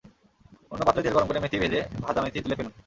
[0.71, 2.73] অন্য পাত্রে তেল গরম করে মেথি ভেজে ভাজা মেথি তুলে ফেলুন।